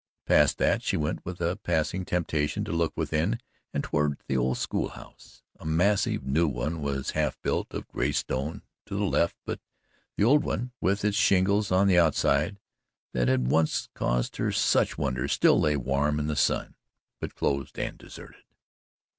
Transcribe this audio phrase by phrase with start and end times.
[0.25, 3.39] Past that she went, with a passing temptation to look within,
[3.71, 5.43] and toward the old school house.
[5.59, 9.59] A massive new one was half built, of gray stone, to the left, but
[10.17, 12.57] the old one, with its shingles on the outside
[13.13, 16.73] that had once caused her such wonder, still lay warm in the sun,
[17.19, 18.41] but closed and deserted.